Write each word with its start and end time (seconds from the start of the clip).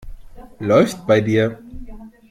Läuft 0.57 1.05
bei 1.05 1.21
dir. 1.21 1.59